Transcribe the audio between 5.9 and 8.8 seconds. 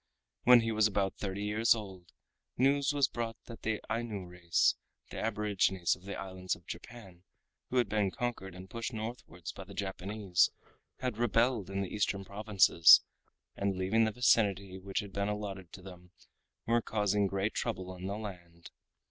of the islands of Japan, who had been conquered and